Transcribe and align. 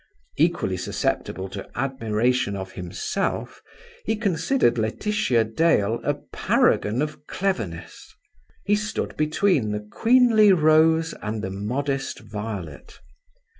Equally 0.39 0.77
susceptible 0.77 1.47
to 1.49 1.69
admiration 1.75 2.55
of 2.55 2.71
himself, 2.71 3.61
he 4.03 4.15
considered 4.15 4.79
Laetitia 4.79 5.43
Dale 5.43 5.99
a 6.03 6.15
paragon 6.33 7.03
of 7.03 7.27
cleverness. 7.27 8.11
He 8.65 8.73
stood 8.75 9.15
between 9.15 9.73
the 9.73 9.87
queenly 9.91 10.53
rose 10.53 11.13
and 11.21 11.43
the 11.43 11.51
modest 11.51 12.17
violet. 12.21 12.99